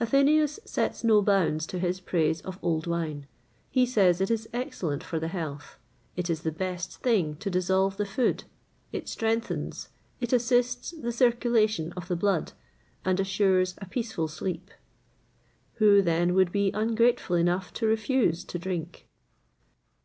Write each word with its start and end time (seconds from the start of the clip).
[XXVIII 0.00 0.18
108] 0.26 0.40
Athenæus 0.46 0.58
sets 0.68 1.02
no 1.02 1.20
bounds 1.20 1.66
to 1.66 1.80
his 1.80 1.98
praise 1.98 2.40
of 2.42 2.60
old 2.62 2.86
wine. 2.86 3.26
He 3.72 3.84
says 3.84 4.20
it 4.20 4.30
is 4.30 4.48
excellent 4.52 5.02
for 5.02 5.18
the 5.18 5.26
health; 5.26 5.78
it 6.14 6.30
is 6.30 6.42
the 6.42 6.52
best 6.52 6.98
thing 7.02 7.34
to 7.38 7.50
dissolve 7.50 7.96
the 7.96 8.06
food; 8.06 8.44
it 8.92 9.08
strengthens; 9.08 9.88
it 10.20 10.32
assists 10.32 10.92
the 10.92 11.10
circulation 11.10 11.92
of 11.96 12.06
the 12.06 12.14
blood, 12.14 12.52
and 13.04 13.18
assures 13.18 13.74
a 13.78 13.86
peaceful 13.86 14.28
sleep.[XXVIII 14.28 15.88
109] 15.88 15.96
Who, 15.96 16.02
then, 16.02 16.34
would 16.36 16.52
be 16.52 16.70
ungrateful 16.72 17.34
enough 17.34 17.72
to 17.74 17.86
refuse 17.88 18.44
to 18.44 18.58
drink? 18.60 19.08